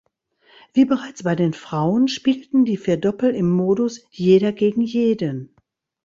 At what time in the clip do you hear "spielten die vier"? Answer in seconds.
2.07-2.97